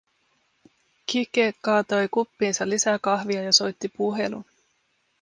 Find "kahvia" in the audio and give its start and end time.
2.99-3.43